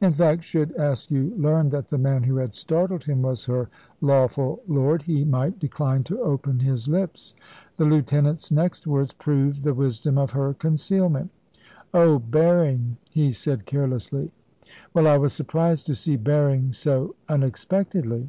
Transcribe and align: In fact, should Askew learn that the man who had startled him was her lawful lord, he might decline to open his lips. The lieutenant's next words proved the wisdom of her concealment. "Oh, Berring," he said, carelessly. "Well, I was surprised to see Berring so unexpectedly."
In 0.00 0.10
fact, 0.12 0.42
should 0.42 0.72
Askew 0.72 1.32
learn 1.38 1.68
that 1.68 1.86
the 1.86 1.96
man 1.96 2.24
who 2.24 2.38
had 2.38 2.54
startled 2.54 3.04
him 3.04 3.22
was 3.22 3.44
her 3.44 3.68
lawful 4.00 4.60
lord, 4.66 5.02
he 5.02 5.24
might 5.24 5.60
decline 5.60 6.02
to 6.10 6.20
open 6.22 6.58
his 6.58 6.88
lips. 6.88 7.36
The 7.76 7.84
lieutenant's 7.84 8.50
next 8.50 8.88
words 8.88 9.12
proved 9.12 9.62
the 9.62 9.72
wisdom 9.72 10.18
of 10.18 10.32
her 10.32 10.54
concealment. 10.54 11.30
"Oh, 11.94 12.18
Berring," 12.18 12.96
he 13.12 13.30
said, 13.30 13.64
carelessly. 13.64 14.32
"Well, 14.92 15.06
I 15.06 15.16
was 15.18 15.34
surprised 15.34 15.86
to 15.86 15.94
see 15.94 16.16
Berring 16.16 16.72
so 16.74 17.14
unexpectedly." 17.28 18.28